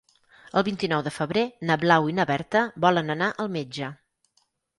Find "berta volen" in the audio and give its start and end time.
2.31-3.17